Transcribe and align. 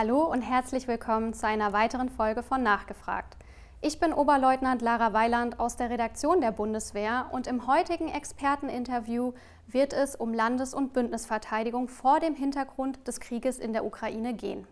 Hallo 0.00 0.30
und 0.30 0.42
herzlich 0.42 0.86
willkommen 0.86 1.34
zu 1.34 1.44
einer 1.48 1.72
weiteren 1.72 2.08
Folge 2.08 2.44
von 2.44 2.62
Nachgefragt. 2.62 3.36
Ich 3.80 3.98
bin 3.98 4.12
Oberleutnant 4.12 4.80
Lara 4.80 5.12
Weiland 5.12 5.58
aus 5.58 5.74
der 5.74 5.90
Redaktion 5.90 6.40
der 6.40 6.52
Bundeswehr 6.52 7.26
und 7.32 7.48
im 7.48 7.66
heutigen 7.66 8.06
Experteninterview 8.06 9.32
wird 9.66 9.92
es 9.92 10.14
um 10.14 10.32
Landes- 10.32 10.72
und 10.72 10.92
Bündnisverteidigung 10.92 11.88
vor 11.88 12.20
dem 12.20 12.36
Hintergrund 12.36 13.08
des 13.08 13.18
Krieges 13.18 13.58
in 13.58 13.72
der 13.72 13.84
Ukraine 13.84 14.34
gehen. 14.34 14.68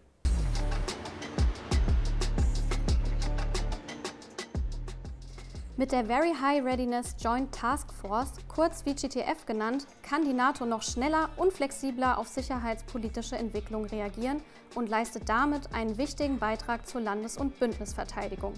Mit 5.79 5.93
der 5.93 6.07
Very 6.07 6.33
High 6.33 6.65
Readiness 6.65 7.17
Joint 7.21 7.55
Task 7.55 7.93
Force, 7.93 8.33
kurz 8.49 8.81
VGTF 8.81 9.45
genannt, 9.45 9.87
kann 10.01 10.25
die 10.25 10.33
NATO 10.33 10.65
noch 10.65 10.83
schneller 10.83 11.29
und 11.37 11.53
flexibler 11.53 12.17
auf 12.17 12.29
sicherheitspolitische 12.29 13.37
Entwicklung 13.37 13.85
reagieren 13.85 14.43
und 14.75 14.89
leistet 14.89 15.29
damit 15.29 15.75
einen 15.75 15.99
wichtigen 15.99 16.39
Beitrag 16.39 16.89
zur 16.89 17.03
Landes- 17.03 17.37
und 17.37 17.59
Bündnisverteidigung. 17.59 18.55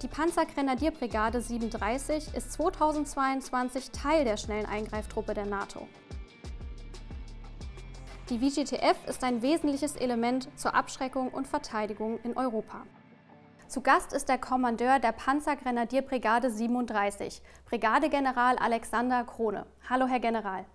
Die 0.00 0.08
Panzergrenadierbrigade 0.08 1.40
37 1.40 2.34
ist 2.34 2.52
2022 2.52 3.90
Teil 3.90 4.24
der 4.24 4.36
schnellen 4.36 4.66
Eingreiftruppe 4.66 5.34
der 5.34 5.46
NATO. 5.46 5.88
Die 8.30 8.38
VGTF 8.38 9.08
ist 9.08 9.24
ein 9.24 9.42
wesentliches 9.42 9.96
Element 9.96 10.48
zur 10.54 10.76
Abschreckung 10.76 11.30
und 11.30 11.48
Verteidigung 11.48 12.20
in 12.22 12.36
Europa. 12.36 12.86
Zu 13.72 13.80
Gast 13.80 14.12
ist 14.12 14.28
der 14.28 14.36
Kommandeur 14.36 14.98
der 14.98 15.12
Panzergrenadierbrigade 15.12 16.50
37, 16.50 17.40
Brigadegeneral 17.64 18.58
Alexander 18.58 19.24
Krone. 19.24 19.64
Hallo, 19.88 20.06
Herr 20.06 20.20
General. 20.20 20.66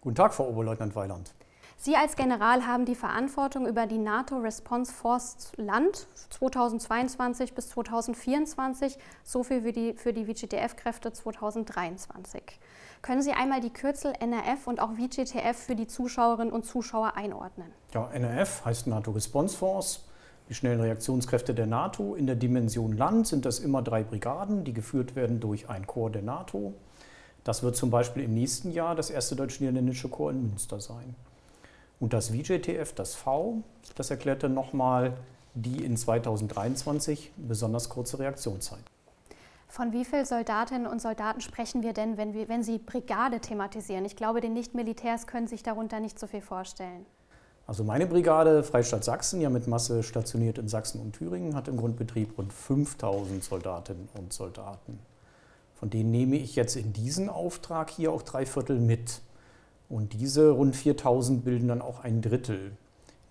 Guten 0.00 0.16
Tag, 0.16 0.32
Frau 0.32 0.48
Oberleutnant 0.48 0.96
Weiland. 0.96 1.34
Sie 1.76 1.96
als 1.96 2.16
General 2.16 2.66
haben 2.66 2.86
die 2.86 2.94
Verantwortung 2.94 3.66
über 3.66 3.86
die 3.86 3.98
NATO 3.98 4.38
Response 4.38 4.90
Force 4.90 5.52
Land 5.56 6.06
2022 6.30 7.52
bis 7.52 7.68
2024 7.68 8.96
sowie 9.22 9.60
für 9.60 9.72
die, 9.72 9.92
für 9.92 10.14
die 10.14 10.24
VGTF-Kräfte 10.24 11.12
2023. 11.12 12.58
Können 13.02 13.20
Sie 13.20 13.32
einmal 13.32 13.60
die 13.60 13.70
Kürzel 13.70 14.14
NRF 14.18 14.66
und 14.66 14.80
auch 14.80 14.92
VGTF 14.92 15.58
für 15.58 15.76
die 15.76 15.86
Zuschauerinnen 15.86 16.54
und 16.54 16.64
Zuschauer 16.64 17.18
einordnen? 17.18 17.70
Ja, 17.92 18.08
NRF 18.10 18.64
heißt 18.64 18.86
NATO 18.86 19.10
Response 19.10 19.54
Force 19.54 20.07
die 20.48 20.54
schnellen 20.54 20.80
Reaktionskräfte 20.80 21.54
der 21.54 21.66
NATO. 21.66 22.14
In 22.14 22.26
der 22.26 22.36
Dimension 22.36 22.96
Land 22.96 23.26
sind 23.26 23.44
das 23.44 23.58
immer 23.58 23.82
drei 23.82 24.02
Brigaden, 24.02 24.64
die 24.64 24.72
geführt 24.72 25.14
werden 25.16 25.40
durch 25.40 25.68
ein 25.68 25.86
Korps 25.86 26.12
der 26.12 26.22
NATO. 26.22 26.74
Das 27.44 27.62
wird 27.62 27.76
zum 27.76 27.90
Beispiel 27.90 28.24
im 28.24 28.34
nächsten 28.34 28.70
Jahr 28.70 28.94
das 28.94 29.10
erste 29.10 29.36
deutsch-niederländische 29.36 30.08
Korps 30.08 30.34
in 30.34 30.48
Münster 30.48 30.80
sein. 30.80 31.14
Und 32.00 32.12
das 32.12 32.28
VJTF, 32.28 32.92
das 32.94 33.14
V, 33.14 33.62
das 33.96 34.10
erklärt 34.10 34.42
dann 34.42 34.54
nochmal 34.54 35.16
die 35.54 35.84
in 35.84 35.96
2023 35.96 37.32
besonders 37.36 37.88
kurze 37.88 38.18
Reaktionszeit. 38.18 38.82
Von 39.66 39.92
wie 39.92 40.04
vielen 40.04 40.24
Soldatinnen 40.24 40.86
und 40.86 41.02
Soldaten 41.02 41.40
sprechen 41.40 41.82
wir 41.82 41.92
denn, 41.92 42.16
wenn, 42.16 42.32
wir, 42.32 42.48
wenn 42.48 42.62
Sie 42.62 42.78
Brigade 42.78 43.40
thematisieren? 43.40 44.04
Ich 44.04 44.16
glaube, 44.16 44.40
die 44.40 44.48
Nicht-Militärs 44.48 45.26
können 45.26 45.46
sich 45.46 45.62
darunter 45.62 46.00
nicht 46.00 46.18
so 46.18 46.26
viel 46.26 46.40
vorstellen. 46.40 47.04
Also 47.68 47.84
meine 47.84 48.06
Brigade 48.06 48.62
Freistaat 48.62 49.04
Sachsen, 49.04 49.42
ja 49.42 49.50
mit 49.50 49.66
Masse 49.66 50.02
stationiert 50.02 50.56
in 50.56 50.68
Sachsen 50.68 51.02
und 51.02 51.12
Thüringen, 51.12 51.54
hat 51.54 51.68
im 51.68 51.76
Grundbetrieb 51.76 52.38
rund 52.38 52.50
5000 52.50 53.44
Soldatinnen 53.44 54.08
und 54.14 54.32
Soldaten. 54.32 54.98
Von 55.74 55.90
denen 55.90 56.10
nehme 56.10 56.36
ich 56.36 56.56
jetzt 56.56 56.76
in 56.76 56.94
diesen 56.94 57.28
Auftrag 57.28 57.90
hier 57.90 58.10
auch 58.10 58.22
drei 58.22 58.46
Viertel 58.46 58.80
mit. 58.80 59.20
Und 59.90 60.14
diese 60.14 60.48
rund 60.48 60.76
4000 60.76 61.44
bilden 61.44 61.68
dann 61.68 61.82
auch 61.82 62.02
ein 62.02 62.22
Drittel 62.22 62.72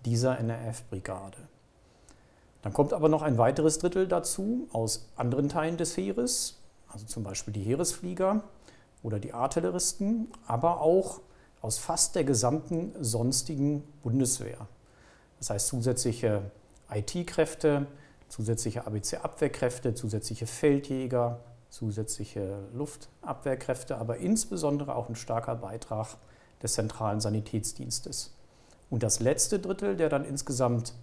dieser 0.04 0.38
NRF-Brigade. 0.38 1.38
Dann 2.62 2.72
kommt 2.72 2.92
aber 2.92 3.08
noch 3.08 3.22
ein 3.22 3.38
weiteres 3.38 3.80
Drittel 3.80 4.06
dazu 4.06 4.68
aus 4.72 5.08
anderen 5.16 5.48
Teilen 5.48 5.78
des 5.78 5.96
Heeres, 5.96 6.60
also 6.86 7.06
zum 7.06 7.24
Beispiel 7.24 7.52
die 7.52 7.62
Heeresflieger 7.62 8.44
oder 9.02 9.18
die 9.18 9.32
Artilleristen, 9.32 10.28
aber 10.46 10.80
auch 10.80 11.22
aus 11.60 11.78
fast 11.78 12.14
der 12.14 12.24
gesamten 12.24 12.92
sonstigen 13.00 13.82
Bundeswehr. 14.02 14.66
Das 15.38 15.50
heißt 15.50 15.68
zusätzliche 15.68 16.50
IT-Kräfte, 16.90 17.86
zusätzliche 18.28 18.86
ABC-Abwehrkräfte, 18.86 19.94
zusätzliche 19.94 20.46
Feldjäger, 20.46 21.40
zusätzliche 21.70 22.58
Luftabwehrkräfte, 22.74 23.98
aber 23.98 24.18
insbesondere 24.18 24.94
auch 24.94 25.08
ein 25.08 25.16
starker 25.16 25.56
Beitrag 25.56 26.16
des 26.62 26.74
zentralen 26.74 27.20
Sanitätsdienstes. 27.20 28.32
Und 28.90 29.02
das 29.02 29.20
letzte 29.20 29.58
Drittel, 29.58 29.96
der 29.96 30.08
dann 30.08 30.24
insgesamt 30.24 30.94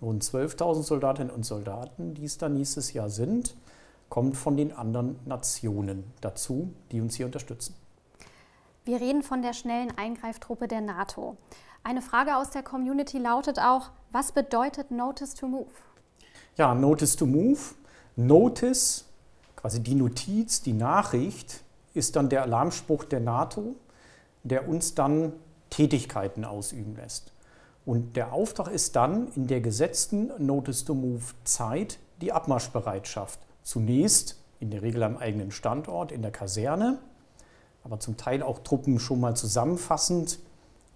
rund 0.00 0.22
12.000 0.24 0.82
Soldatinnen 0.82 1.32
und 1.32 1.44
Soldaten, 1.44 2.14
die 2.14 2.24
es 2.24 2.38
dann 2.38 2.54
nächstes 2.54 2.92
Jahr 2.92 3.10
sind, 3.10 3.54
kommt 4.08 4.36
von 4.36 4.56
den 4.56 4.72
anderen 4.72 5.18
Nationen 5.24 6.04
dazu, 6.20 6.72
die 6.90 7.00
uns 7.00 7.16
hier 7.16 7.26
unterstützen. 7.26 7.74
Wir 8.84 9.00
reden 9.00 9.22
von 9.22 9.42
der 9.42 9.52
schnellen 9.52 9.96
Eingreiftruppe 9.96 10.66
der 10.66 10.80
NATO. 10.80 11.36
Eine 11.84 12.02
Frage 12.02 12.36
aus 12.36 12.50
der 12.50 12.64
Community 12.64 13.16
lautet 13.16 13.60
auch, 13.60 13.90
was 14.10 14.32
bedeutet 14.32 14.90
Notice 14.90 15.34
to 15.34 15.46
Move? 15.46 15.70
Ja, 16.56 16.74
Notice 16.74 17.14
to 17.14 17.24
Move. 17.24 17.60
Notice, 18.16 19.04
quasi 19.54 19.80
die 19.80 19.94
Notiz, 19.94 20.62
die 20.62 20.72
Nachricht, 20.72 21.62
ist 21.94 22.16
dann 22.16 22.28
der 22.28 22.42
Alarmspruch 22.42 23.04
der 23.04 23.20
NATO, 23.20 23.76
der 24.42 24.68
uns 24.68 24.96
dann 24.96 25.32
Tätigkeiten 25.70 26.44
ausüben 26.44 26.96
lässt. 26.96 27.32
Und 27.86 28.16
der 28.16 28.32
Auftrag 28.32 28.66
ist 28.66 28.96
dann 28.96 29.28
in 29.28 29.46
der 29.46 29.60
gesetzten 29.60 30.32
Notice 30.44 30.84
to 30.84 30.94
Move 30.94 31.22
Zeit 31.44 32.00
die 32.20 32.32
Abmarschbereitschaft. 32.32 33.38
Zunächst 33.62 34.42
in 34.58 34.70
der 34.70 34.82
Regel 34.82 35.04
am 35.04 35.18
eigenen 35.18 35.52
Standort 35.52 36.10
in 36.10 36.22
der 36.22 36.32
Kaserne 36.32 36.98
aber 37.84 38.00
zum 38.00 38.16
Teil 38.16 38.42
auch 38.42 38.60
Truppen 38.60 38.98
schon 38.98 39.20
mal 39.20 39.36
zusammenfassend 39.36 40.38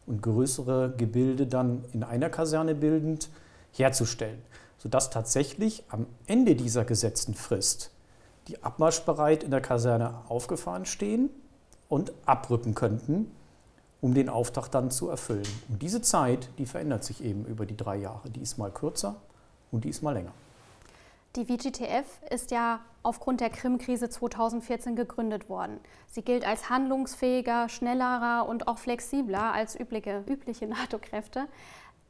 und 0.06 0.22
größere 0.22 0.94
Gebilde 0.96 1.46
dann 1.46 1.84
in 1.92 2.02
einer 2.02 2.30
Kaserne 2.30 2.74
bildend 2.74 3.28
herzustellen, 3.72 4.40
sodass 4.78 5.10
tatsächlich 5.10 5.84
am 5.88 6.06
Ende 6.26 6.54
dieser 6.54 6.84
gesetzten 6.84 7.34
Frist 7.34 7.90
die 8.48 8.62
abmarschbereit 8.62 9.42
in 9.42 9.50
der 9.50 9.60
Kaserne 9.60 10.14
aufgefahren 10.28 10.86
stehen 10.86 11.30
und 11.88 12.12
abrücken 12.26 12.74
könnten, 12.74 13.30
um 14.00 14.14
den 14.14 14.28
Auftrag 14.28 14.70
dann 14.70 14.90
zu 14.90 15.08
erfüllen. 15.08 15.46
Und 15.68 15.82
diese 15.82 16.02
Zeit, 16.02 16.48
die 16.58 16.66
verändert 16.66 17.02
sich 17.02 17.24
eben 17.24 17.44
über 17.46 17.66
die 17.66 17.76
drei 17.76 17.96
Jahre. 17.96 18.30
Die 18.30 18.40
ist 18.40 18.58
mal 18.58 18.70
kürzer 18.70 19.16
und 19.72 19.84
die 19.84 19.88
ist 19.88 20.02
mal 20.02 20.12
länger. 20.12 20.32
Die 21.36 21.44
VGTF 21.44 22.06
ist 22.30 22.50
ja 22.50 22.80
aufgrund 23.02 23.42
der 23.42 23.50
Krim-Krise 23.50 24.08
2014 24.08 24.96
gegründet 24.96 25.50
worden. 25.50 25.80
Sie 26.06 26.22
gilt 26.22 26.46
als 26.46 26.70
handlungsfähiger, 26.70 27.68
schnellerer 27.68 28.48
und 28.48 28.68
auch 28.68 28.78
flexibler 28.78 29.52
als 29.52 29.78
übliche, 29.78 30.24
übliche 30.26 30.66
NATO-Kräfte. 30.66 31.46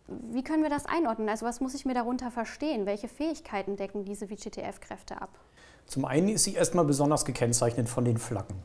Wie 0.07 0.45
können 0.45 0.63
wir 0.63 0.71
das 0.71 0.87
einordnen? 0.87 1.29
Also 1.29 1.45
was 1.45 1.61
muss 1.61 1.75
ich 1.75 1.85
mir 1.85 1.95
darunter 1.95 2.31
verstehen? 2.31 2.87
Welche 2.87 3.09
Fähigkeiten 3.09 3.77
decken 3.77 4.05
diese 4.05 4.29
VGTF-Kräfte 4.29 5.21
ab? 5.21 5.31
Zum 5.87 6.05
einen 6.05 6.29
ist 6.29 6.45
sie 6.45 6.55
erstmal 6.55 6.85
besonders 6.85 7.25
gekennzeichnet 7.25 7.89
von 7.89 8.05
den 8.05 8.19
Flaggen, 8.19 8.63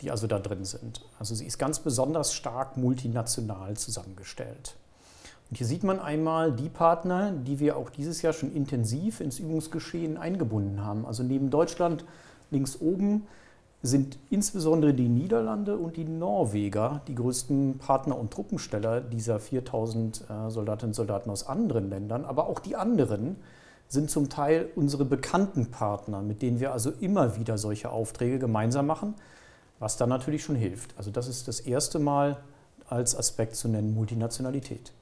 die 0.00 0.10
also 0.10 0.26
da 0.26 0.38
drin 0.38 0.64
sind. 0.64 1.04
Also 1.18 1.34
sie 1.34 1.44
ist 1.44 1.58
ganz 1.58 1.80
besonders 1.80 2.32
stark 2.32 2.78
multinational 2.78 3.76
zusammengestellt. 3.76 4.74
Und 5.50 5.56
hier 5.56 5.66
sieht 5.66 5.82
man 5.82 5.98
einmal 5.98 6.52
die 6.52 6.68
Partner, 6.68 7.32
die 7.32 7.58
wir 7.58 7.76
auch 7.76 7.88
dieses 7.90 8.20
Jahr 8.20 8.32
schon 8.32 8.54
intensiv 8.54 9.20
ins 9.20 9.38
Übungsgeschehen 9.38 10.18
eingebunden 10.18 10.84
haben. 10.84 11.06
Also 11.06 11.22
neben 11.22 11.50
Deutschland 11.50 12.04
links 12.50 12.80
oben 12.80 13.26
sind 13.82 14.18
insbesondere 14.28 14.92
die 14.92 15.08
Niederlande 15.08 15.78
und 15.78 15.96
die 15.96 16.04
Norweger 16.04 17.00
die 17.06 17.14
größten 17.14 17.78
Partner 17.78 18.18
und 18.18 18.32
Truppensteller 18.32 19.00
dieser 19.00 19.38
4000 19.38 20.24
äh, 20.28 20.50
Soldatinnen 20.50 20.90
und 20.90 20.94
Soldaten 20.94 21.30
aus 21.30 21.46
anderen 21.46 21.88
Ländern. 21.88 22.24
Aber 22.24 22.48
auch 22.48 22.58
die 22.58 22.76
anderen 22.76 23.36
sind 23.86 24.10
zum 24.10 24.28
Teil 24.28 24.68
unsere 24.76 25.04
bekannten 25.04 25.70
Partner, 25.70 26.20
mit 26.20 26.42
denen 26.42 26.60
wir 26.60 26.72
also 26.72 26.90
immer 27.00 27.36
wieder 27.36 27.56
solche 27.56 27.90
Aufträge 27.90 28.38
gemeinsam 28.38 28.86
machen, 28.86 29.14
was 29.78 29.96
dann 29.96 30.10
natürlich 30.10 30.42
schon 30.42 30.56
hilft. 30.56 30.92
Also 30.98 31.10
das 31.10 31.28
ist 31.28 31.48
das 31.48 31.60
erste 31.60 31.98
Mal 31.98 32.38
als 32.88 33.16
Aspekt 33.16 33.56
zu 33.56 33.68
nennen, 33.68 33.94
Multinationalität. 33.94 34.92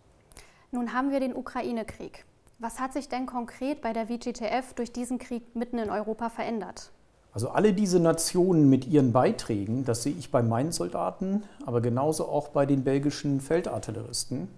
Nun 0.72 0.92
haben 0.92 1.10
wir 1.10 1.20
den 1.20 1.34
Ukraine-Krieg. 1.34 2.24
Was 2.58 2.80
hat 2.80 2.92
sich 2.92 3.08
denn 3.08 3.26
konkret 3.26 3.82
bei 3.82 3.92
der 3.92 4.08
WGTF 4.08 4.74
durch 4.74 4.92
diesen 4.92 5.18
Krieg 5.18 5.54
mitten 5.54 5.78
in 5.78 5.90
Europa 5.90 6.28
verändert? 6.28 6.90
Also 7.32 7.50
alle 7.50 7.72
diese 7.72 8.00
Nationen 8.00 8.70
mit 8.70 8.86
ihren 8.86 9.12
Beiträgen, 9.12 9.84
das 9.84 10.02
sehe 10.02 10.14
ich 10.18 10.30
bei 10.30 10.42
meinen 10.42 10.72
Soldaten, 10.72 11.44
aber 11.66 11.82
genauso 11.82 12.26
auch 12.28 12.48
bei 12.48 12.64
den 12.64 12.82
belgischen 12.82 13.40
Feldartilleristen, 13.40 14.48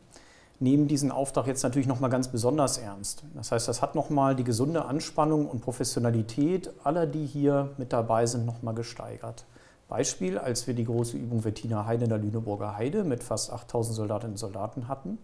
nehmen 0.60 0.88
diesen 0.88 1.10
Auftrag 1.10 1.46
jetzt 1.46 1.62
natürlich 1.62 1.88
noch 1.88 2.00
mal 2.00 2.08
ganz 2.08 2.28
besonders 2.28 2.78
ernst. 2.78 3.24
Das 3.34 3.52
heißt, 3.52 3.68
das 3.68 3.82
hat 3.82 3.94
noch 3.94 4.10
mal 4.10 4.34
die 4.34 4.44
gesunde 4.44 4.84
Anspannung 4.84 5.46
und 5.46 5.60
Professionalität 5.60 6.70
aller, 6.84 7.06
die 7.06 7.26
hier 7.26 7.70
mit 7.78 7.92
dabei 7.92 8.26
sind, 8.26 8.46
noch 8.46 8.62
mal 8.62 8.74
gesteigert. 8.74 9.44
Beispiel, 9.88 10.38
als 10.38 10.66
wir 10.66 10.74
die 10.74 10.84
große 10.84 11.16
Übung 11.16 11.44
Wettiner 11.44 11.86
Heide 11.86 12.04
in 12.04 12.10
der 12.10 12.18
Lüneburger 12.18 12.76
Heide 12.76 13.04
mit 13.04 13.22
fast 13.22 13.52
8000 13.52 13.96
Soldatinnen 13.96 14.34
und 14.34 14.38
Soldaten 14.38 14.86
hatten, 14.86 15.18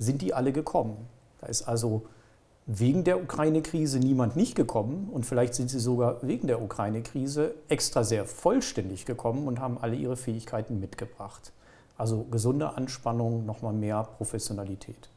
sind 0.00 0.22
die 0.22 0.34
alle 0.34 0.52
gekommen. 0.52 0.96
Da 1.38 1.46
ist 1.46 1.62
also 1.62 2.06
wegen 2.66 3.04
der 3.04 3.22
Ukraine-Krise 3.22 3.98
niemand 3.98 4.34
nicht 4.34 4.54
gekommen 4.54 5.08
und 5.12 5.26
vielleicht 5.26 5.54
sind 5.54 5.70
sie 5.70 5.78
sogar 5.78 6.16
wegen 6.22 6.46
der 6.46 6.62
Ukraine-Krise 6.62 7.54
extra 7.68 8.02
sehr 8.02 8.24
vollständig 8.24 9.06
gekommen 9.06 9.46
und 9.46 9.60
haben 9.60 9.78
alle 9.80 9.96
ihre 9.96 10.16
Fähigkeiten 10.16 10.80
mitgebracht. 10.80 11.52
Also 11.98 12.24
gesunde 12.30 12.76
Anspannung, 12.76 13.44
nochmal 13.44 13.74
mehr 13.74 14.04
Professionalität. 14.16 15.08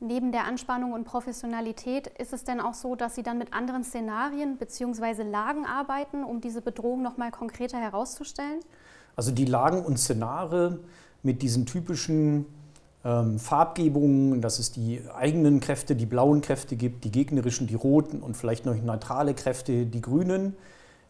Neben 0.00 0.30
der 0.30 0.44
Anspannung 0.44 0.92
und 0.92 1.04
Professionalität 1.04 2.06
ist 2.06 2.32
es 2.32 2.44
denn 2.44 2.60
auch 2.60 2.74
so, 2.74 2.96
dass 2.96 3.14
Sie 3.14 3.22
dann 3.22 3.38
mit 3.38 3.52
anderen 3.52 3.82
Szenarien 3.82 4.56
bzw. 4.58 5.22
Lagen 5.22 5.64
arbeiten, 5.64 6.22
um 6.22 6.40
diese 6.40 6.60
Bedrohung 6.60 7.02
nochmal 7.02 7.30
konkreter 7.30 7.78
herauszustellen? 7.78 8.60
Also 9.14 9.30
die 9.32 9.46
Lagen 9.46 9.84
und 9.84 9.98
Szenare 9.98 10.80
mit 11.22 11.42
diesen 11.42 11.64
typischen 11.64 12.46
ähm, 13.06 13.38
Farbgebungen, 13.38 14.40
dass 14.40 14.58
es 14.58 14.72
die 14.72 15.00
eigenen 15.14 15.60
Kräfte, 15.60 15.94
die 15.94 16.06
blauen 16.06 16.40
Kräfte 16.40 16.74
gibt, 16.74 17.04
die 17.04 17.12
gegnerischen, 17.12 17.68
die 17.68 17.76
roten 17.76 18.20
und 18.20 18.36
vielleicht 18.36 18.66
noch 18.66 18.74
neutrale 18.74 19.34
Kräfte, 19.34 19.86
die 19.86 20.00
grünen. 20.00 20.56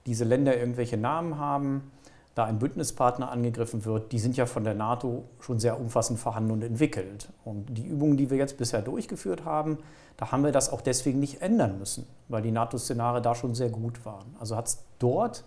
Diese 0.04 0.25
Länder 0.25 0.56
irgendwelche 0.56 0.98
Namen 0.98 1.38
haben 1.38 1.90
da 2.34 2.44
ein 2.44 2.58
Bündnispartner 2.58 3.31
angegriffen 3.31 3.87
wird, 3.87 4.12
die 4.12 4.19
sind 4.19 4.37
ja 4.37 4.44
von 4.44 4.62
der 4.62 4.75
NATO 4.75 5.25
schon 5.40 5.58
sehr 5.58 5.81
umfassend 5.81 6.19
vorhanden 6.19 6.50
und 6.50 6.62
entwickelt. 6.62 7.31
Und 7.46 7.78
die 7.78 7.87
Übungen, 7.87 8.19
die 8.19 8.28
wir 8.28 8.37
jetzt 8.37 8.58
bisher 8.58 8.82
durchgeführt 8.82 9.46
haben, 9.46 9.78
da 10.19 10.32
haben 10.32 10.44
wir 10.44 10.52
das 10.52 10.70
auch 10.70 10.82
deswegen 10.82 11.19
nicht 11.19 11.40
ändern 11.40 11.78
müssen, 11.78 12.06
weil 12.28 12.42
die 12.42 12.50
NATO-Szenare 12.50 13.22
da 13.22 13.34
schon 13.34 13.54
sehr 13.54 13.70
gut 13.70 14.04
waren. 14.04 14.37
Also 14.38 14.54
hat 14.54 14.66
es 14.66 14.84
dort 14.99 15.44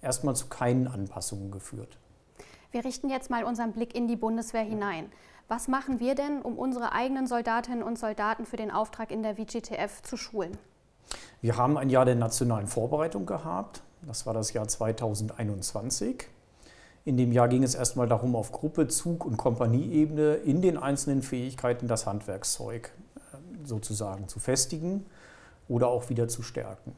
erstmal 0.00 0.34
zu 0.34 0.46
keinen 0.48 0.88
Anpassungen 0.88 1.52
geführt. 1.52 1.96
Wir 2.72 2.84
richten 2.84 3.08
jetzt 3.08 3.30
mal 3.30 3.44
unseren 3.44 3.70
Blick 3.70 3.94
in 3.94 4.08
die 4.08 4.16
Bundeswehr 4.16 4.62
hinein. 4.62 5.12
Was 5.52 5.68
machen 5.68 6.00
wir 6.00 6.14
denn, 6.14 6.40
um 6.40 6.58
unsere 6.58 6.92
eigenen 6.92 7.26
Soldatinnen 7.26 7.82
und 7.82 7.98
Soldaten 7.98 8.46
für 8.46 8.56
den 8.56 8.70
Auftrag 8.70 9.10
in 9.10 9.22
der 9.22 9.36
VGTF 9.36 10.00
zu 10.00 10.16
schulen? 10.16 10.56
Wir 11.42 11.58
haben 11.58 11.76
ein 11.76 11.90
Jahr 11.90 12.06
der 12.06 12.14
nationalen 12.14 12.66
Vorbereitung 12.66 13.26
gehabt. 13.26 13.82
Das 14.00 14.24
war 14.24 14.32
das 14.32 14.54
Jahr 14.54 14.66
2021. 14.66 16.26
In 17.04 17.18
dem 17.18 17.32
Jahr 17.32 17.48
ging 17.48 17.64
es 17.64 17.74
erstmal 17.74 18.08
darum, 18.08 18.34
auf 18.34 18.50
Gruppe, 18.50 18.88
Zug 18.88 19.26
und 19.26 19.36
Kompanieebene 19.36 20.36
in 20.36 20.62
den 20.62 20.78
einzelnen 20.78 21.20
Fähigkeiten 21.20 21.86
das 21.86 22.06
Handwerkszeug 22.06 22.90
äh, 23.16 23.66
sozusagen 23.66 24.28
zu 24.28 24.40
festigen 24.40 25.04
oder 25.68 25.88
auch 25.88 26.08
wieder 26.08 26.28
zu 26.28 26.42
stärken. 26.42 26.96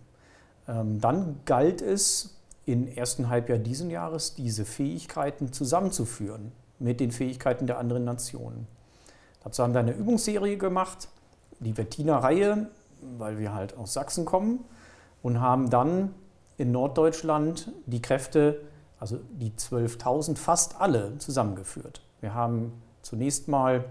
Ähm, 0.69 1.01
dann 1.01 1.41
galt 1.45 1.83
es, 1.83 2.37
im 2.67 2.87
ersten 2.87 3.31
Halbjahr 3.31 3.59
dieses 3.59 3.91
Jahres 3.91 4.37
diese 4.37 4.65
Fähigkeiten 4.65 5.53
zusammenzuführen 5.53 6.53
mit 6.79 7.01
den 7.01 7.11
Fähigkeiten 7.11 7.67
der 7.67 7.79
anderen 7.79 8.05
Nationen. 8.05 8.67
Dazu 9.43 9.63
haben 9.63 9.75
wir 9.75 9.81
eine 9.81 9.93
Übungsserie 9.93 10.57
gemacht, 10.57 11.09
die 11.61 11.77
Wettiner 11.77 12.17
Reihe, 12.19 12.69
weil 13.19 13.39
wir 13.39 13.55
halt 13.55 13.77
aus 13.77 13.93
Sachsen 13.93 14.25
kommen, 14.25 14.65
und 15.23 15.41
haben 15.41 15.71
dann 15.71 16.15
in 16.57 16.73
Norddeutschland 16.73 17.73
die 17.87 18.03
Kräfte, 18.03 18.61
also 18.99 19.19
die 19.33 19.51
12.000, 19.51 20.37
fast 20.37 20.81
alle 20.81 21.19
zusammengeführt. 21.19 22.03
Wir 22.21 22.35
haben 22.35 22.73
zunächst 23.03 23.49
mal 23.49 23.85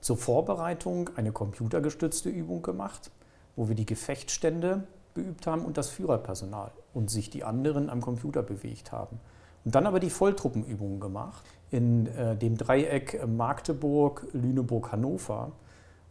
zur 0.00 0.16
Vorbereitung 0.16 1.10
eine 1.16 1.32
computergestützte 1.32 2.30
Übung 2.30 2.62
gemacht, 2.62 3.10
wo 3.56 3.68
wir 3.68 3.74
die 3.74 3.86
Gefechtsstände 3.86 4.84
beübt 5.14 5.46
haben 5.46 5.64
und 5.64 5.76
das 5.76 5.88
Führerpersonal 5.88 6.70
und 6.94 7.10
sich 7.10 7.30
die 7.30 7.44
anderen 7.44 7.90
am 7.90 8.00
Computer 8.00 8.42
bewegt 8.42 8.92
haben. 8.92 9.20
Und 9.64 9.74
dann 9.74 9.86
aber 9.86 10.00
die 10.00 10.10
Volltruppenübungen 10.10 11.00
gemacht 11.00 11.44
in 11.70 12.06
äh, 12.06 12.36
dem 12.36 12.56
Dreieck 12.56 13.26
Magdeburg, 13.26 14.26
Lüneburg, 14.32 14.92
Hannover, 14.92 15.52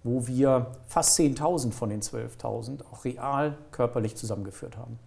wo 0.04 0.26
wir 0.28 0.68
fast 0.88 1.20
10.000 1.20 1.72
von 1.72 1.90
den 1.90 2.02
12.000 2.02 2.86
auch 2.92 3.04
real 3.06 3.58
körperlich 3.72 4.16
zusammengeführt 4.16 4.78
haben. 4.78 4.98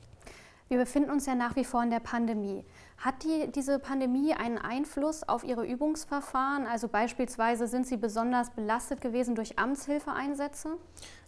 Wir 0.68 0.78
befinden 0.78 1.10
uns 1.10 1.26
ja 1.26 1.34
nach 1.34 1.54
wie 1.56 1.64
vor 1.64 1.82
in 1.82 1.90
der 1.90 2.00
Pandemie. 2.00 2.64
Hat 2.96 3.24
die, 3.24 3.50
diese 3.52 3.78
Pandemie 3.78 4.32
einen 4.32 4.56
Einfluss 4.56 5.22
auf 5.28 5.44
Ihre 5.44 5.66
Übungsverfahren? 5.66 6.66
Also 6.66 6.88
beispielsweise 6.88 7.66
sind 7.66 7.86
Sie 7.86 7.98
besonders 7.98 8.50
belastet 8.50 9.02
gewesen 9.02 9.34
durch 9.34 9.58
Amtshilfeeinsätze? 9.58 10.78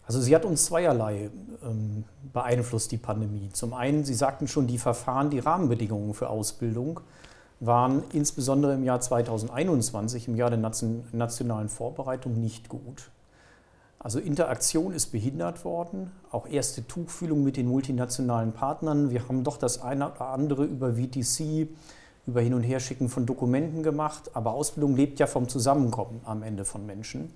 Also 0.07 0.21
sie 0.21 0.35
hat 0.35 0.45
uns 0.45 0.65
zweierlei 0.65 1.29
ähm, 1.63 2.05
beeinflusst, 2.31 2.91
die 2.91 2.97
Pandemie. 2.97 3.49
Zum 3.53 3.73
einen, 3.73 4.03
Sie 4.03 4.13
sagten 4.13 4.47
schon, 4.47 4.67
die 4.67 4.77
Verfahren, 4.77 5.29
die 5.29 5.39
Rahmenbedingungen 5.39 6.13
für 6.13 6.29
Ausbildung 6.29 7.01
waren 7.59 8.03
insbesondere 8.11 8.73
im 8.73 8.83
Jahr 8.83 8.99
2021, 8.99 10.27
im 10.27 10.35
Jahr 10.35 10.49
der 10.49 10.59
nationalen 10.59 11.69
Vorbereitung, 11.69 12.39
nicht 12.39 12.69
gut. 12.69 13.09
Also 13.99 14.19
Interaktion 14.19 14.93
ist 14.93 15.07
behindert 15.07 15.65
worden, 15.65 16.11
auch 16.31 16.47
erste 16.47 16.85
Tuchfühlung 16.85 17.43
mit 17.43 17.57
den 17.57 17.67
multinationalen 17.67 18.51
Partnern. 18.51 19.09
Wir 19.09 19.27
haben 19.27 19.43
doch 19.43 19.57
das 19.57 19.81
eine 19.81 20.11
oder 20.11 20.27
andere 20.27 20.63
über 20.65 20.93
VTC, 20.93 21.67
über 22.27 22.41
Hin- 22.41 22.53
und 22.53 22.61
Herschicken 22.63 23.09
von 23.09 23.25
Dokumenten 23.25 23.81
gemacht, 23.81 24.31
aber 24.33 24.53
Ausbildung 24.53 24.95
lebt 24.95 25.19
ja 25.19 25.25
vom 25.25 25.47
Zusammenkommen 25.47 26.21
am 26.25 26.43
Ende 26.43 26.65
von 26.65 26.85
Menschen. 26.85 27.33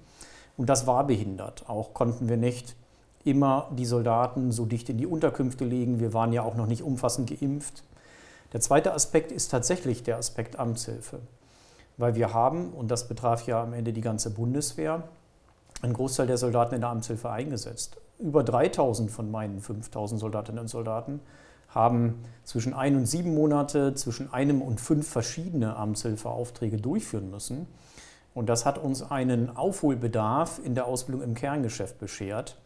Und 0.57 0.69
das 0.69 0.85
war 0.85 1.07
behindert. 1.07 1.67
Auch 1.67 1.93
konnten 1.93 2.29
wir 2.29 2.37
nicht 2.37 2.75
immer 3.23 3.69
die 3.75 3.85
Soldaten 3.85 4.51
so 4.51 4.65
dicht 4.65 4.89
in 4.89 4.97
die 4.97 5.07
Unterkünfte 5.07 5.65
legen. 5.65 5.99
Wir 5.99 6.13
waren 6.13 6.33
ja 6.33 6.43
auch 6.43 6.55
noch 6.55 6.67
nicht 6.67 6.83
umfassend 6.83 7.29
geimpft. 7.29 7.83
Der 8.53 8.61
zweite 8.61 8.93
Aspekt 8.93 9.31
ist 9.31 9.49
tatsächlich 9.49 10.03
der 10.03 10.17
Aspekt 10.17 10.57
Amtshilfe. 10.57 11.19
Weil 11.97 12.15
wir 12.15 12.33
haben, 12.33 12.73
und 12.73 12.89
das 12.89 13.07
betraf 13.07 13.45
ja 13.45 13.61
am 13.61 13.73
Ende 13.73 13.93
die 13.93 14.01
ganze 14.01 14.31
Bundeswehr, 14.31 15.03
ein 15.81 15.93
Großteil 15.93 16.27
der 16.27 16.37
Soldaten 16.37 16.75
in 16.75 16.81
der 16.81 16.89
Amtshilfe 16.89 17.29
eingesetzt. 17.29 17.97
Über 18.17 18.43
3000 18.43 19.11
von 19.11 19.29
meinen 19.31 19.61
5000 19.61 20.19
Soldatinnen 20.19 20.59
und 20.59 20.67
Soldaten 20.67 21.19
haben 21.69 22.23
zwischen 22.43 22.73
ein 22.73 22.95
und 22.95 23.05
sieben 23.05 23.35
Monate, 23.35 23.93
zwischen 23.93 24.33
einem 24.33 24.61
und 24.61 24.81
fünf 24.81 25.07
verschiedene 25.07 25.75
Amtshilfeaufträge 25.75 26.77
durchführen 26.77 27.29
müssen. 27.29 27.67
Und 28.33 28.49
das 28.49 28.65
hat 28.65 28.77
uns 28.77 29.03
einen 29.03 29.55
Aufholbedarf 29.55 30.59
in 30.63 30.75
der 30.75 30.85
Ausbildung 30.85 31.23
im 31.23 31.35
Kerngeschäft 31.35 31.99
beschert, 31.99 32.57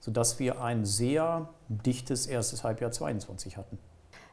sodass 0.00 0.38
wir 0.38 0.62
ein 0.62 0.84
sehr 0.84 1.48
dichtes 1.68 2.26
erstes 2.26 2.64
Halbjahr 2.64 2.92
22 2.92 3.56
hatten. 3.56 3.78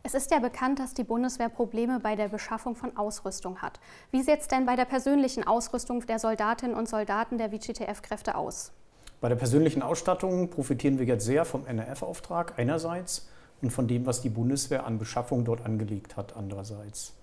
Es 0.02 0.14
ist 0.14 0.32
ja 0.32 0.40
bekannt, 0.40 0.80
dass 0.80 0.94
die 0.94 1.04
Bundeswehr 1.04 1.50
Probleme 1.50 2.00
bei 2.00 2.16
der 2.16 2.30
Beschaffung 2.30 2.76
von 2.76 2.96
Ausrüstung 2.96 3.62
hat. 3.62 3.82
Wie 4.12 4.22
sieht 4.22 4.40
es 4.40 4.48
denn 4.48 4.66
bei 4.66 4.78
der 4.78 4.86
persönlichen 4.86 5.46
Ausrüstung 5.46 6.06
der 6.06 6.20
Soldatinnen 6.20 6.76
und 6.76 6.88
Soldaten 6.88 7.38
der 7.38 7.52
WGTF-Kräfte 7.52 8.36
aus? 8.36 8.72
Bei 9.20 9.28
der 9.28 9.36
persönlichen 9.36 9.82
Ausstattung 9.82 10.50
profitieren 10.50 11.00
wir 11.00 11.06
jetzt 11.06 11.26
sehr 11.26 11.44
vom 11.44 11.66
NRF-Auftrag 11.66 12.58
einerseits 12.58 13.28
und 13.62 13.72
von 13.72 13.90
dem, 13.90 14.06
was 14.06 14.22
die 14.22 14.30
Bundeswehr 14.30 14.86
an 14.86 15.00
Beschaffung 15.00 15.44
dort 15.44 15.66
angelegt 15.66 16.16
hat 16.16 16.38
andererseits. 16.38 17.14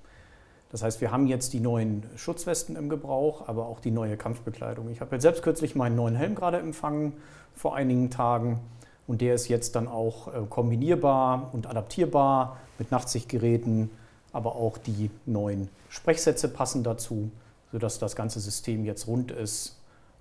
Das 0.71 0.83
heißt, 0.83 1.01
wir 1.01 1.11
haben 1.11 1.27
jetzt 1.27 1.55
die 1.55 1.61
neuen 1.61 2.05
Schutzwesten 2.17 2.77
im 2.77 2.91
Gebrauch, 2.91 3.49
aber 3.49 3.67
auch 3.67 3.81
die 3.81 3.91
neue 3.91 4.19
Kampfbekleidung. 4.19 4.91
Ich 4.91 5.01
habe 5.01 5.15
jetzt 5.17 5.23
selbst 5.23 5.43
kürzlich 5.43 5.77
meinen 5.77 5.97
neuen 5.97 6.15
Helm 6.15 6.35
gerade 6.35 6.59
empfangen 6.59 7.15
vor 7.55 7.75
einigen 7.75 8.11
Tagen. 8.11 8.61
Und 9.07 9.21
der 9.21 9.35
ist 9.35 9.49
jetzt 9.49 9.77
dann 9.77 9.89
auch 9.89 10.29
äh, 10.29 10.43
kombinierbar 10.49 11.51
und 11.53 11.67
adaptierbar 11.67 12.59
mit 12.79 12.91
Nachtsichtgeräten, 12.91 13.91
aber 14.33 14.57
auch 14.57 14.79
die 14.79 15.11
neuen 15.25 15.69
Sprechsätze 15.89 16.49
passen 16.49 16.83
dazu, 16.83 17.31
sodass 17.73 17.99
das 17.99 18.17
ganze 18.17 18.41
System 18.41 18.85
jetzt 18.85 19.07
rund 19.07 19.31
ist 19.31 19.77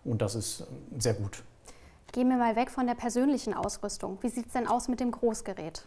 und 0.05 0.21
das 0.21 0.35
ist 0.35 0.61
äh, 0.61 0.65
sehr 0.99 1.15
gut. 1.15 1.43
Gehen 2.11 2.29
wir 2.29 2.37
mal 2.37 2.55
weg 2.55 2.71
von 2.71 2.87
der 2.87 2.93
persönlichen 2.93 3.53
Ausrüstung. 3.53 4.17
Wie 4.21 4.29
sieht 4.29 4.47
es 4.47 4.53
denn 4.53 4.67
aus 4.67 4.87
mit 4.87 4.99
dem 4.99 5.11
Großgerät? 5.11 5.85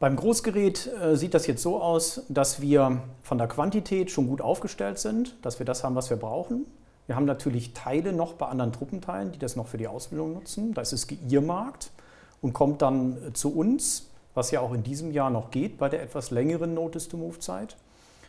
Beim 0.00 0.16
Großgerät 0.16 0.90
äh, 1.00 1.16
sieht 1.16 1.32
das 1.32 1.46
jetzt 1.46 1.62
so 1.62 1.80
aus, 1.80 2.24
dass 2.28 2.60
wir 2.60 3.02
von 3.22 3.38
der 3.38 3.46
Quantität 3.46 4.10
schon 4.10 4.26
gut 4.26 4.40
aufgestellt 4.40 4.98
sind, 4.98 5.36
dass 5.42 5.60
wir 5.60 5.64
das 5.64 5.84
haben, 5.84 5.94
was 5.94 6.10
wir 6.10 6.16
brauchen. 6.16 6.66
Wir 7.06 7.16
haben 7.16 7.24
natürlich 7.24 7.74
Teile 7.74 8.12
noch 8.12 8.34
bei 8.34 8.46
anderen 8.46 8.72
Truppenteilen, 8.72 9.32
die 9.32 9.38
das 9.38 9.56
noch 9.56 9.66
für 9.66 9.78
die 9.78 9.88
Ausbildung 9.88 10.34
nutzen. 10.34 10.72
Da 10.74 10.82
ist 10.82 10.92
es 10.92 11.06
geirrmarkt 11.06 11.90
und 12.40 12.52
kommt 12.52 12.82
dann 12.82 13.16
äh, 13.28 13.32
zu 13.32 13.54
uns, 13.54 14.10
was 14.34 14.50
ja 14.50 14.60
auch 14.60 14.72
in 14.72 14.82
diesem 14.82 15.10
Jahr 15.10 15.30
noch 15.30 15.50
geht 15.50 15.78
bei 15.78 15.88
der 15.88 16.02
etwas 16.02 16.30
längeren 16.30 16.74
Notice-to-Move-Zeit. 16.74 17.76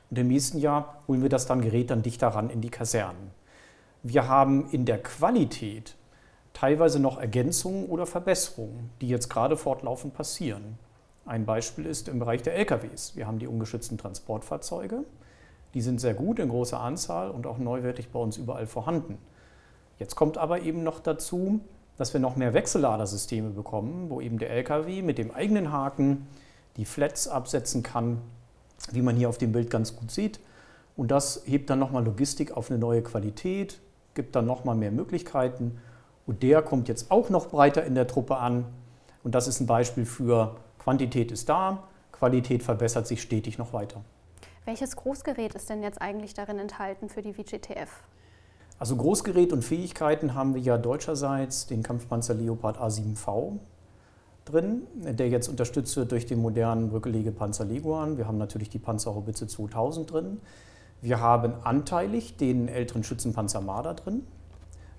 Und 0.10 0.20
im 0.20 0.28
nächsten 0.28 0.60
Jahr 0.60 1.02
holen 1.08 1.22
wir 1.22 1.30
das 1.30 1.46
dann 1.46 1.62
Gerät 1.62 1.90
dann 1.90 2.02
dichter 2.02 2.28
ran 2.28 2.50
in 2.50 2.62
die 2.62 2.70
Kasernen. 2.70 3.32
Wir 4.04 4.28
haben 4.28 4.70
in 4.72 4.86
der 4.86 5.02
Qualität 5.02 5.96
teilweise 6.54 7.00
noch 7.00 7.20
Ergänzungen 7.20 7.86
oder 7.86 8.06
Verbesserungen, 8.06 8.90
die 9.02 9.08
jetzt 9.08 9.30
gerade 9.30 9.56
fortlaufend 9.56 10.14
passieren. 10.14 10.78
Ein 11.26 11.46
Beispiel 11.46 11.86
ist 11.86 12.10
im 12.10 12.20
Bereich 12.20 12.44
der 12.44 12.56
LKWs. 12.56 13.16
Wir 13.16 13.28
haben 13.28 13.40
die 13.40 13.48
ungeschützten 13.48 13.98
Transportfahrzeuge. 13.98 15.06
Die 15.74 15.82
sind 15.82 16.00
sehr 16.00 16.14
gut 16.14 16.40
in 16.40 16.50
großer 16.50 16.80
Anzahl 16.80 17.32
und 17.32 17.48
auch 17.48 17.58
neuwertig 17.58 18.10
bei 18.10 18.20
uns 18.20 18.38
überall 18.38 18.68
vorhanden. 18.68 19.18
Jetzt 20.00 20.16
kommt 20.16 20.38
aber 20.38 20.62
eben 20.62 20.84
noch 20.84 21.00
dazu, 21.00 21.62
dass 21.98 22.14
wir 22.14 22.20
noch 22.20 22.36
mehr 22.36 22.54
Wechselladersysteme 22.54 23.50
bekommen, 23.50 24.10
wo 24.10 24.22
eben 24.22 24.40
der 24.40 24.50
LKW 24.52 25.02
mit 25.02 25.18
dem 25.18 25.32
eigenen 25.32 25.72
Haken 25.72 26.28
die 26.78 26.86
Flats 26.86 27.28
absetzen 27.28 27.84
kann 27.84 28.20
wie 28.92 29.02
man 29.02 29.16
hier 29.16 29.30
auf 29.30 29.38
dem 29.38 29.52
Bild 29.52 29.70
ganz 29.70 29.96
gut 29.96 30.12
sieht. 30.12 30.40
Und 30.96 31.10
das 31.10 31.44
hebt 31.46 31.70
dann 31.70 31.80
nochmal 31.80 32.04
Logistik 32.04 32.56
auf 32.56 32.70
eine 32.70 32.80
neue 32.80 33.02
Qualität, 33.02 33.80
gibt 34.14 34.36
dann 34.36 34.46
nochmal 34.46 34.76
mehr 34.76 34.92
Möglichkeiten. 34.92 35.80
Und 36.26 36.44
der 36.44 36.62
kommt 36.62 36.88
jetzt 36.88 37.12
auch 37.12 37.30
noch 37.30 37.48
breiter 37.48 37.84
in 37.84 37.96
der 37.96 38.08
Truppe 38.08 38.38
an. 38.38 38.66
Und 39.24 39.36
das 39.36 39.48
ist 39.48 39.60
ein 39.60 39.68
Beispiel 39.68 40.06
für 40.06 40.56
Quantität 40.80 41.32
ist 41.32 41.50
da, 41.50 41.84
Qualität 42.12 42.62
verbessert 42.62 43.08
sich 43.08 43.22
stetig 43.22 43.58
noch 43.58 43.74
weiter. 43.74 44.02
Welches 44.66 44.96
Großgerät 44.96 45.56
ist 45.56 45.70
denn 45.70 45.84
jetzt 45.84 46.02
eigentlich 46.02 46.34
darin 46.34 46.58
enthalten 46.58 47.10
für 47.10 47.22
die 47.22 47.34
VGTF? 47.34 47.90
Also 48.80 48.96
Großgerät 48.96 49.52
und 49.52 49.62
Fähigkeiten 49.62 50.34
haben 50.36 50.56
wir 50.56 50.62
ja 50.62 50.78
deutscherseits 50.78 51.68
den 51.68 51.84
Kampfpanzer 51.84 52.34
Leopard 52.34 52.78
A7V 52.80 53.60
drin, 54.46 54.84
der 54.94 55.28
jetzt 55.28 55.50
unterstützt 55.50 55.96
wird 55.98 56.12
durch 56.12 56.26
den 56.26 56.42
modernen 56.42 56.90
Brückelegepanzer 56.90 57.66
Leguan. 57.66 58.18
Wir 58.18 58.26
haben 58.26 58.38
natürlich 58.38 58.70
die 58.70 58.80
Panzerhaubitze 58.80 59.48
2000 59.48 60.12
drin. 60.12 60.42
Wir 61.02 61.20
haben 61.20 61.54
anteilig 61.64 62.38
den 62.38 62.70
älteren 62.70 63.04
Schützenpanzer 63.04 63.60
Marder 63.60 63.94
drin. 63.94 64.26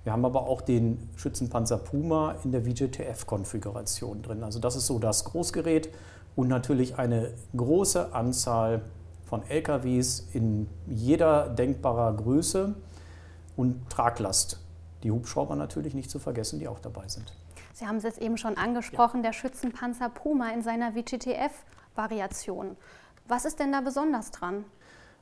Wir 0.02 0.12
haben 0.12 0.26
aber 0.26 0.46
auch 0.46 0.60
den 0.60 1.08
Schützenpanzer 1.16 1.78
Puma 1.78 2.36
in 2.44 2.52
der 2.52 2.62
VJTF-Konfiguration 2.64 4.20
drin. 4.20 4.44
Also 4.44 4.60
das 4.60 4.76
ist 4.76 4.86
so 4.86 4.98
das 4.98 5.24
Großgerät 5.24 5.88
und 6.36 6.48
natürlich 6.48 6.98
eine 6.98 7.32
große 7.56 8.12
Anzahl 8.12 8.82
von 9.24 9.42
LKWs 9.48 10.28
in 10.32 10.68
jeder 10.86 11.48
denkbarer 11.48 12.12
Größe 12.14 12.74
und 13.56 13.88
Traglast. 13.90 14.60
Die 15.02 15.10
Hubschrauber 15.10 15.56
natürlich 15.56 15.94
nicht 15.94 16.10
zu 16.10 16.18
vergessen, 16.18 16.58
die 16.58 16.68
auch 16.68 16.80
dabei 16.80 17.08
sind. 17.08 17.32
Sie 17.72 17.86
haben 17.86 17.96
es 17.96 18.04
jetzt 18.04 18.20
eben 18.20 18.38
schon 18.38 18.56
angesprochen, 18.56 19.18
ja. 19.18 19.24
der 19.24 19.32
Schützenpanzer 19.32 20.08
Puma 20.08 20.50
in 20.50 20.62
seiner 20.62 20.92
VGTF-Variation. 20.92 22.76
Was 23.26 23.44
ist 23.44 23.58
denn 23.58 23.72
da 23.72 23.80
besonders 23.80 24.30
dran? 24.30 24.64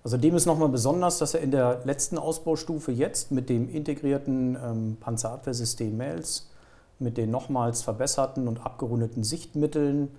Also 0.04 0.16
dem 0.16 0.34
ist 0.34 0.46
nochmal 0.46 0.68
besonders, 0.68 1.18
dass 1.18 1.34
er 1.34 1.40
in 1.40 1.52
der 1.52 1.80
letzten 1.84 2.18
Ausbaustufe 2.18 2.90
jetzt 2.90 3.30
mit 3.30 3.48
dem 3.48 3.70
integrierten 3.70 4.56
ähm, 4.62 4.96
Panzerabwehrsystem 5.00 5.96
MELS, 5.96 6.50
mit 6.98 7.16
den 7.16 7.30
nochmals 7.30 7.82
verbesserten 7.82 8.48
und 8.48 8.64
abgerundeten 8.64 9.22
Sichtmitteln, 9.22 10.10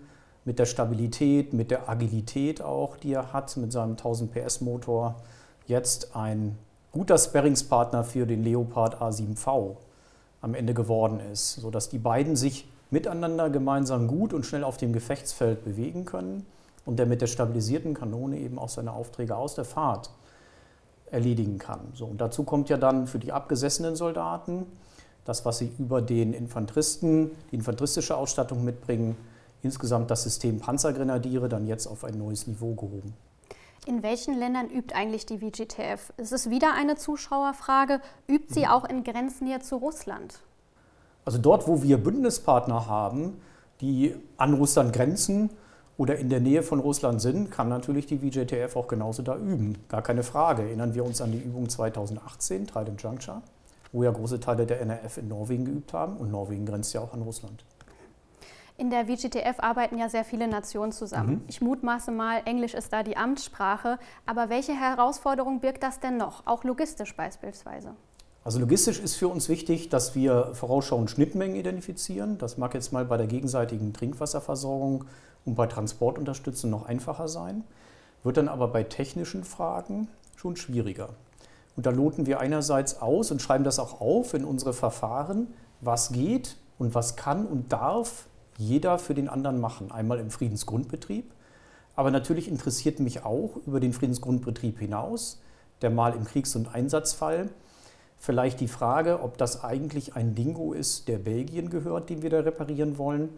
mit 0.45 0.59
der 0.59 0.65
Stabilität, 0.65 1.53
mit 1.53 1.71
der 1.71 1.89
Agilität 1.89 2.61
auch, 2.61 2.97
die 2.97 3.13
er 3.13 3.33
hat, 3.33 3.55
mit 3.57 3.71
seinem 3.71 3.91
1000 3.91 4.31
PS 4.31 4.61
Motor, 4.61 5.15
jetzt 5.67 6.15
ein 6.15 6.57
guter 6.91 7.17
Sparringspartner 7.17 8.03
für 8.03 8.25
den 8.25 8.43
Leopard 8.43 9.01
A7V 9.01 9.77
am 10.41 10.53
Ende 10.53 10.73
geworden 10.73 11.19
ist, 11.31 11.55
sodass 11.55 11.89
die 11.89 11.97
beiden 11.97 12.35
sich 12.35 12.67
miteinander 12.91 13.49
gemeinsam 13.49 14.07
gut 14.07 14.33
und 14.33 14.45
schnell 14.45 14.63
auf 14.63 14.77
dem 14.77 14.93
Gefechtsfeld 14.93 15.63
bewegen 15.63 16.05
können 16.05 16.45
und 16.85 16.99
der 16.99 17.05
mit 17.05 17.21
der 17.21 17.27
stabilisierten 17.27 17.93
Kanone 17.93 18.37
eben 18.37 18.59
auch 18.59 18.69
seine 18.69 18.91
Aufträge 18.91 19.35
aus 19.35 19.55
der 19.55 19.65
Fahrt 19.65 20.11
erledigen 21.09 21.57
kann. 21.57 21.79
So, 21.93 22.05
und 22.05 22.19
dazu 22.19 22.43
kommt 22.43 22.69
ja 22.69 22.77
dann 22.77 23.07
für 23.07 23.19
die 23.19 23.31
abgesessenen 23.31 23.95
Soldaten 23.95 24.65
das, 25.25 25.45
was 25.45 25.59
sie 25.59 25.71
über 25.79 26.01
den 26.01 26.33
Infanteristen, 26.33 27.31
die 27.51 27.55
infanteristische 27.55 28.17
Ausstattung 28.17 28.63
mitbringen, 28.63 29.15
insgesamt 29.63 30.11
das 30.11 30.23
System 30.23 30.59
Panzergrenadiere 30.59 31.49
dann 31.49 31.65
jetzt 31.65 31.87
auf 31.87 32.03
ein 32.03 32.17
neues 32.17 32.45
Niveau 32.45 32.75
gehoben. 32.75 33.13
In 33.85 34.03
welchen 34.03 34.37
Ländern 34.37 34.69
übt 34.69 34.93
eigentlich 34.93 35.25
die 35.25 35.39
VGTF? 35.39 36.13
Ist 36.17 36.31
es 36.31 36.49
wieder 36.49 36.73
eine 36.73 36.95
Zuschauerfrage? 36.95 37.99
Übt 38.27 38.53
sie 38.53 38.67
auch 38.67 38.85
in 38.85 39.03
Grenznähe 39.03 39.59
zu 39.59 39.77
Russland? 39.77 40.39
Also 41.25 41.37
dort, 41.37 41.67
wo 41.67 41.81
wir 41.81 41.97
Bündnispartner 41.97 42.87
haben, 42.87 43.41
die 43.81 44.15
an 44.37 44.53
Russland 44.53 44.93
grenzen, 44.93 45.49
oder 45.97 46.17
in 46.17 46.29
der 46.29 46.39
Nähe 46.39 46.63
von 46.63 46.79
Russland 46.79 47.21
sind, 47.21 47.51
kann 47.51 47.69
natürlich 47.69 48.07
die 48.07 48.17
VJTF 48.17 48.75
auch 48.75 48.87
genauso 48.87 49.21
da 49.21 49.37
üben. 49.37 49.77
Gar 49.89 50.01
keine 50.01 50.23
Frage. 50.23 50.63
Erinnern 50.63 50.95
wir 50.95 51.05
uns 51.05 51.21
an 51.21 51.31
die 51.31 51.37
Übung 51.37 51.69
2018, 51.69 52.67
Trident 52.67 53.01
Juncture, 53.01 53.41
wo 53.91 54.03
ja 54.03 54.11
große 54.11 54.39
Teile 54.39 54.65
der 54.65 54.81
NRF 54.81 55.17
in 55.17 55.27
Norwegen 55.27 55.65
geübt 55.65 55.93
haben 55.93 56.17
und 56.17 56.31
Norwegen 56.31 56.65
grenzt 56.65 56.93
ja 56.93 57.01
auch 57.01 57.13
an 57.13 57.21
Russland. 57.21 57.63
In 58.77 58.89
der 58.89 59.05
VGTF 59.05 59.59
arbeiten 59.59 59.97
ja 59.97 60.09
sehr 60.09 60.23
viele 60.23 60.47
Nationen 60.47 60.91
zusammen. 60.91 61.35
Mhm. 61.35 61.41
Ich 61.47 61.61
mutmaße 61.61 62.11
mal, 62.11 62.41
Englisch 62.45 62.73
ist 62.73 62.91
da 62.91 63.03
die 63.03 63.15
Amtssprache. 63.15 63.99
Aber 64.25 64.49
welche 64.49 64.73
Herausforderung 64.73 65.59
birgt 65.59 65.83
das 65.83 65.99
denn 65.99 66.17
noch, 66.17 66.47
auch 66.47 66.63
logistisch 66.63 67.15
beispielsweise? 67.15 67.95
Also 68.43 68.59
logistisch 68.59 68.99
ist 68.99 69.15
für 69.15 69.29
uns 69.29 69.47
wichtig, 69.47 69.89
dass 69.89 70.15
wir 70.15 70.53
vorausschauend 70.53 71.09
Schnittmengen 71.09 71.55
identifizieren. 71.55 72.37
Das 72.39 72.57
mag 72.57 72.73
jetzt 72.73 72.91
mal 72.91 73.05
bei 73.05 73.15
der 73.15 73.27
gegenseitigen 73.27 73.93
Trinkwasserversorgung 73.93 75.05
und 75.45 75.55
bei 75.55 75.67
Transportunterstützung 75.67 76.69
noch 76.69 76.85
einfacher 76.85 77.27
sein, 77.27 77.63
wird 78.23 78.37
dann 78.37 78.49
aber 78.49 78.67
bei 78.67 78.83
technischen 78.83 79.43
Fragen 79.43 80.07
schon 80.35 80.55
schwieriger. 80.55 81.09
Und 81.75 81.85
da 81.85 81.89
loten 81.89 82.25
wir 82.25 82.39
einerseits 82.39 83.01
aus 83.01 83.31
und 83.31 83.41
schreiben 83.41 83.63
das 83.63 83.79
auch 83.79 84.01
auf 84.01 84.33
in 84.33 84.45
unsere 84.45 84.73
Verfahren, 84.73 85.53
was 85.79 86.11
geht 86.11 86.57
und 86.77 86.95
was 86.95 87.15
kann 87.15 87.45
und 87.45 87.71
darf 87.71 88.27
jeder 88.57 88.97
für 88.99 89.13
den 89.13 89.29
anderen 89.29 89.59
machen. 89.59 89.91
Einmal 89.91 90.19
im 90.19 90.29
Friedensgrundbetrieb, 90.29 91.31
aber 91.95 92.11
natürlich 92.11 92.47
interessiert 92.47 92.99
mich 92.99 93.23
auch 93.23 93.57
über 93.65 93.79
den 93.79 93.93
Friedensgrundbetrieb 93.93 94.79
hinaus, 94.79 95.41
der 95.81 95.89
mal 95.89 96.13
im 96.13 96.25
Kriegs- 96.25 96.55
und 96.55 96.73
Einsatzfall, 96.73 97.49
vielleicht 98.17 98.61
die 98.61 98.67
Frage, 98.67 99.21
ob 99.21 99.37
das 99.37 99.63
eigentlich 99.63 100.15
ein 100.15 100.33
Dingo 100.33 100.73
ist, 100.73 101.07
der 101.07 101.17
Belgien 101.17 101.69
gehört, 101.69 102.09
den 102.09 102.21
wir 102.21 102.29
da 102.29 102.39
reparieren 102.39 102.97
wollen, 102.97 103.29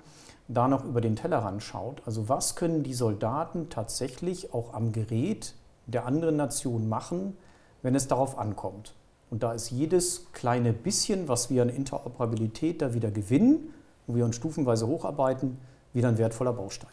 da 0.47 0.67
noch 0.67 0.85
über 0.85 1.01
den 1.01 1.15
Tellerrand 1.15 1.63
schaut. 1.63 2.03
Also 2.05 2.29
was 2.29 2.55
können 2.55 2.83
die 2.83 2.93
Soldaten 2.93 3.69
tatsächlich 3.69 4.53
auch 4.53 4.73
am 4.73 4.91
Gerät 4.91 5.55
der 5.87 6.05
anderen 6.05 6.35
Nation 6.35 6.87
machen, 6.87 7.35
wenn 7.81 7.95
es 7.95 8.07
darauf 8.07 8.37
ankommt. 8.37 8.93
Und 9.31 9.43
da 9.43 9.53
ist 9.53 9.71
jedes 9.71 10.31
kleine 10.33 10.71
bisschen, 10.71 11.27
was 11.27 11.49
wir 11.49 11.63
an 11.63 11.69
Interoperabilität 11.69 12.81
da 12.81 12.93
wieder 12.93 13.11
gewinnen, 13.11 13.73
wo 14.07 14.15
wir 14.15 14.25
uns 14.25 14.35
stufenweise 14.35 14.87
hocharbeiten, 14.87 15.57
wieder 15.93 16.09
ein 16.09 16.17
wertvoller 16.17 16.53
Baustein. 16.53 16.91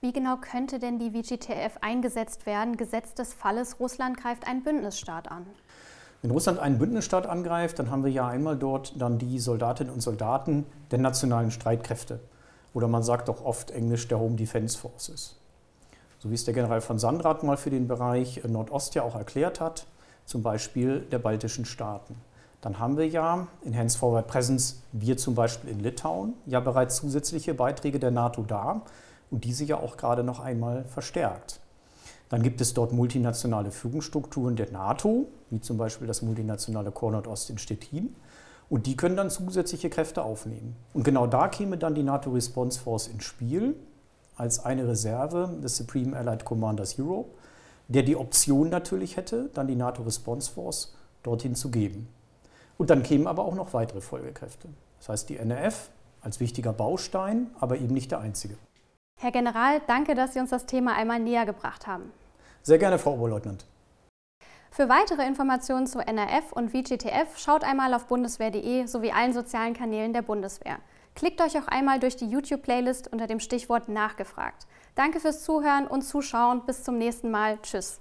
Wie 0.00 0.12
genau 0.12 0.36
könnte 0.36 0.78
denn 0.78 0.98
die 0.98 1.10
VGTF 1.10 1.78
eingesetzt 1.80 2.44
werden, 2.46 2.76
gesetzt 2.76 3.18
des 3.18 3.32
Falles, 3.32 3.80
Russland 3.80 4.18
greift 4.18 4.46
einen 4.46 4.62
Bündnisstaat 4.62 5.30
an? 5.30 5.46
Wenn 6.20 6.30
Russland 6.30 6.58
einen 6.58 6.78
Bündnisstaat 6.78 7.26
angreift, 7.26 7.78
dann 7.78 7.90
haben 7.90 8.04
wir 8.04 8.10
ja 8.10 8.28
einmal 8.28 8.56
dort 8.56 9.00
dann 9.00 9.18
die 9.18 9.38
Soldatinnen 9.38 9.92
und 9.92 10.00
Soldaten 10.00 10.66
der 10.90 10.98
nationalen 10.98 11.50
Streitkräfte. 11.50 12.20
Oder 12.72 12.88
man 12.88 13.02
sagt 13.02 13.30
auch 13.30 13.44
oft 13.44 13.70
englisch 13.70 14.08
der 14.08 14.18
Home 14.18 14.36
Defense 14.36 14.78
Forces. 14.78 15.36
So 16.18 16.30
wie 16.30 16.34
es 16.34 16.44
der 16.44 16.54
General 16.54 16.80
von 16.80 16.98
Sandrat 16.98 17.42
mal 17.42 17.56
für 17.56 17.70
den 17.70 17.88
Bereich 17.88 18.42
Nordost 18.44 18.94
ja 18.94 19.02
auch 19.02 19.14
erklärt 19.14 19.60
hat, 19.60 19.86
zum 20.24 20.42
Beispiel 20.42 21.00
der 21.00 21.18
baltischen 21.18 21.64
Staaten. 21.64 22.14
Dann 22.64 22.78
haben 22.78 22.96
wir 22.96 23.06
ja 23.06 23.46
in 23.62 23.76
Hands 23.76 23.94
Forward 23.94 24.26
Presence, 24.26 24.80
wir 24.92 25.18
zum 25.18 25.34
Beispiel 25.34 25.68
in 25.68 25.80
Litauen, 25.80 26.32
ja 26.46 26.60
bereits 26.60 26.96
zusätzliche 26.96 27.52
Beiträge 27.52 27.98
der 27.98 28.10
NATO 28.10 28.42
da 28.42 28.80
und 29.30 29.44
diese 29.44 29.64
ja 29.64 29.76
auch 29.76 29.98
gerade 29.98 30.24
noch 30.24 30.40
einmal 30.40 30.86
verstärkt. 30.86 31.60
Dann 32.30 32.42
gibt 32.42 32.62
es 32.62 32.72
dort 32.72 32.90
multinationale 32.90 33.70
Führungsstrukturen 33.70 34.56
der 34.56 34.72
NATO, 34.72 35.26
wie 35.50 35.60
zum 35.60 35.76
Beispiel 35.76 36.06
das 36.06 36.22
multinationale 36.22 36.90
Korps 36.90 37.12
Nordost 37.12 37.50
in 37.50 37.58
Stettin. 37.58 38.16
Und 38.70 38.86
die 38.86 38.96
können 38.96 39.18
dann 39.18 39.28
zusätzliche 39.28 39.90
Kräfte 39.90 40.22
aufnehmen. 40.22 40.74
Und 40.94 41.04
genau 41.04 41.26
da 41.26 41.48
käme 41.48 41.76
dann 41.76 41.94
die 41.94 42.02
NATO 42.02 42.30
Response 42.30 42.80
Force 42.80 43.08
ins 43.08 43.24
Spiel, 43.24 43.76
als 44.36 44.64
eine 44.64 44.88
Reserve 44.88 45.50
des 45.62 45.76
Supreme 45.76 46.16
Allied 46.16 46.46
Commanders 46.46 46.98
Europe, 46.98 47.28
der 47.88 48.04
die 48.04 48.16
Option 48.16 48.70
natürlich 48.70 49.18
hätte, 49.18 49.50
dann 49.52 49.66
die 49.66 49.76
NATO 49.76 50.02
Response 50.02 50.50
Force 50.50 50.94
dorthin 51.22 51.54
zu 51.54 51.70
geben. 51.70 52.08
Und 52.78 52.90
dann 52.90 53.02
kämen 53.02 53.26
aber 53.26 53.44
auch 53.44 53.54
noch 53.54 53.72
weitere 53.72 54.00
Folgekräfte. 54.00 54.68
Das 54.98 55.08
heißt, 55.08 55.28
die 55.28 55.36
NRF 55.36 55.90
als 56.22 56.40
wichtiger 56.40 56.72
Baustein, 56.72 57.50
aber 57.60 57.76
eben 57.76 57.94
nicht 57.94 58.10
der 58.10 58.20
einzige. 58.20 58.56
Herr 59.20 59.30
General, 59.30 59.80
danke, 59.86 60.14
dass 60.14 60.34
Sie 60.34 60.40
uns 60.40 60.50
das 60.50 60.66
Thema 60.66 60.94
einmal 60.94 61.20
näher 61.20 61.46
gebracht 61.46 61.86
haben. 61.86 62.10
Sehr 62.62 62.78
gerne, 62.78 62.98
Frau 62.98 63.14
Oberleutnant. 63.14 63.66
Für 64.70 64.88
weitere 64.88 65.24
Informationen 65.24 65.86
zu 65.86 66.00
NRF 66.00 66.50
und 66.52 66.70
VGTF 66.70 67.38
schaut 67.38 67.62
einmal 67.62 67.94
auf 67.94 68.06
bundeswehr.de 68.06 68.86
sowie 68.86 69.12
allen 69.12 69.32
sozialen 69.32 69.72
Kanälen 69.72 70.12
der 70.12 70.22
Bundeswehr. 70.22 70.78
Klickt 71.14 71.40
euch 71.40 71.56
auch 71.56 71.68
einmal 71.68 72.00
durch 72.00 72.16
die 72.16 72.26
YouTube-Playlist 72.26 73.12
unter 73.12 73.28
dem 73.28 73.38
Stichwort 73.38 73.88
Nachgefragt. 73.88 74.66
Danke 74.96 75.20
fürs 75.20 75.44
Zuhören 75.44 75.86
und 75.86 76.02
Zuschauen. 76.02 76.66
Bis 76.66 76.82
zum 76.82 76.98
nächsten 76.98 77.30
Mal. 77.30 77.58
Tschüss. 77.62 78.00